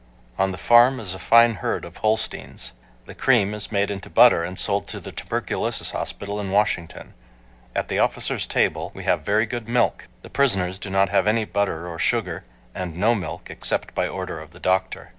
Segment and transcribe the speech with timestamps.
[0.39, 2.73] On the farm is a fine herd of Holsteins.
[3.05, 7.13] The cream is made into butter and sold to the tuberculosis hospital in Washington.
[7.75, 10.07] At the officers' table we have very good milk.
[10.23, 14.39] The prisoners do not have any butter or sugar, and no milk except by order
[14.39, 15.09] of the doctor.